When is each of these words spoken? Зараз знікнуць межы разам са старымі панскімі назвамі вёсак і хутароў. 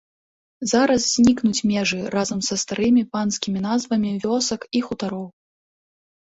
Зараз 0.69 1.01
знікнуць 1.15 1.65
межы 1.71 1.99
разам 2.15 2.39
са 2.47 2.57
старымі 2.63 3.03
панскімі 3.17 3.59
назвамі 3.67 4.15
вёсак 4.25 4.61
і 4.81 4.83
хутароў. 4.89 5.27